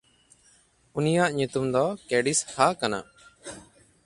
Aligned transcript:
ᱩᱱᱤᱭᱟᱜ 0.97 1.31
ᱧᱩᱛᱩᱢ 1.37 1.65
ᱫᱚ 1.73 1.85
ᱠᱮᱰᱤᱥᱦᱟ 2.07 2.65
ᱠᱟᱱᱟ᱾ 2.79 2.99